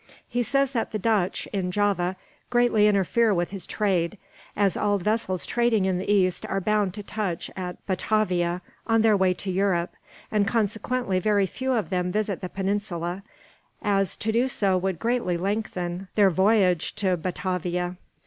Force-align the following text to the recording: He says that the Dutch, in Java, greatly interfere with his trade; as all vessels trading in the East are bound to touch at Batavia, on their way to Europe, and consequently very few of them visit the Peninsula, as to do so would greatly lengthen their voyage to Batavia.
He 0.27 0.41
says 0.41 0.71
that 0.71 0.91
the 0.91 0.97
Dutch, 0.97 1.45
in 1.53 1.69
Java, 1.69 2.15
greatly 2.49 2.87
interfere 2.87 3.35
with 3.35 3.51
his 3.51 3.67
trade; 3.67 4.17
as 4.55 4.75
all 4.75 4.97
vessels 4.97 5.45
trading 5.45 5.85
in 5.85 5.99
the 5.99 6.11
East 6.11 6.43
are 6.47 6.59
bound 6.59 6.95
to 6.95 7.03
touch 7.03 7.51
at 7.55 7.85
Batavia, 7.85 8.63
on 8.87 9.03
their 9.03 9.15
way 9.15 9.35
to 9.35 9.51
Europe, 9.51 9.93
and 10.31 10.47
consequently 10.47 11.19
very 11.19 11.45
few 11.45 11.73
of 11.73 11.91
them 11.91 12.11
visit 12.11 12.41
the 12.41 12.49
Peninsula, 12.49 13.21
as 13.83 14.15
to 14.15 14.31
do 14.31 14.47
so 14.47 14.75
would 14.75 14.97
greatly 14.97 15.37
lengthen 15.37 16.07
their 16.15 16.31
voyage 16.31 16.95
to 16.95 17.15
Batavia. 17.15 17.95